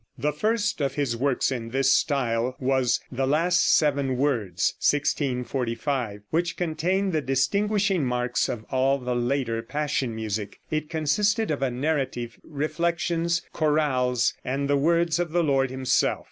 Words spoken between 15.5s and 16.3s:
Himself.